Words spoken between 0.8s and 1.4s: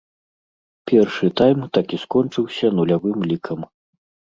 Першы